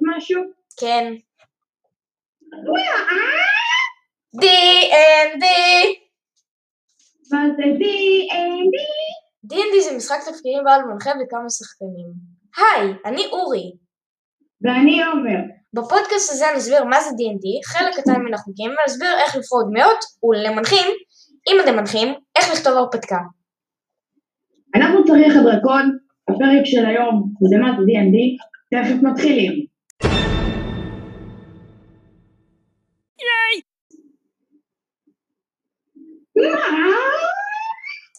משהו? 0.00 0.42
כן. 0.80 1.12
D&D! 4.40 5.44
מה 7.32 7.40
זה 7.56 7.62
D&D? 7.62 8.76
D&D 9.52 9.90
זה 9.90 9.96
משחק 9.96 10.18
תפקידים 10.20 10.64
בעל 10.64 10.82
מנחה 10.82 11.10
וכמה 11.10 11.50
שחקנים. 11.50 12.08
היי, 12.56 12.94
אני 13.04 13.26
אורי. 13.26 13.72
ואני 14.62 15.04
עומר. 15.04 15.40
בפודקאסט 15.74 16.32
הזה 16.32 16.44
נסביר 16.56 16.84
מה 16.84 17.00
זה 17.00 17.10
D&D, 17.10 17.44
חלק 17.72 17.94
קטן 17.96 18.20
מן 18.20 18.34
החוקים, 18.34 18.70
ונסביר 18.70 19.10
איך 19.18 19.36
לבחור 19.36 19.62
דמיות, 19.70 19.98
ולמנחים, 20.24 20.86
אם 21.48 21.56
אתם 21.64 21.76
מנחים, 21.76 22.08
איך 22.36 22.52
לכתוב 22.52 22.72
הרפתקה. 22.76 23.18
אנחנו 24.74 25.04
צריך 25.04 25.36
הדרקון, 25.36 25.98
הפרק 26.28 26.64
של 26.64 26.86
היום 26.86 27.32
זה 27.50 27.56
מה 27.62 27.68
זה 27.76 27.82
D&D, 27.88 28.16
תכף 28.70 29.02
מתחילים. 29.02 29.66
מה? 30.02 30.55